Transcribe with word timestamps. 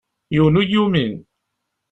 Yiwen 0.33 0.59
ur 0.59 0.65
yi-yumin. 0.67 1.13